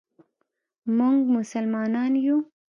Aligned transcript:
مونږ 0.97 1.19
مسلمانان 1.35 2.11
یو. 2.25 2.37